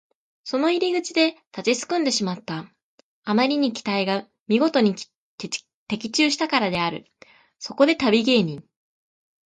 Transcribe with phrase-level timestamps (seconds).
[0.45, 2.65] その入り口で立ちすくんでしまった。
[3.23, 4.95] あまりに期待がみごとに
[5.37, 7.05] 的中したからである。
[7.59, 8.63] そこで旅芸人